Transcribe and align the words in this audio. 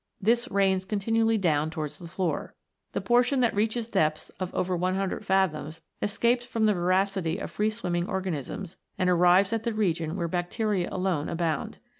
This 0.19 0.49
rains 0.49 0.83
continually 0.83 1.37
down 1.37 1.69
towards 1.69 1.99
the 1.99 2.07
floor. 2.07 2.55
The 2.93 3.01
portion 3.01 3.39
that 3.41 3.53
reaches 3.53 3.87
depths 3.87 4.29
of 4.39 4.51
over 4.55 4.75
100 4.75 5.23
fathoms 5.23 5.81
escapes 6.01 6.47
from 6.47 6.65
the 6.65 6.73
voracity 6.73 7.37
of 7.37 7.51
free 7.51 7.69
swimming 7.69 8.09
organisms 8.09 8.77
and 8.97 9.11
arrives 9.11 9.53
at 9.53 9.61
the 9.63 9.75
region 9.75 10.15
where 10.15 10.27
bacteria 10.27 10.89
alone 10.91 11.29
abound. 11.29 11.77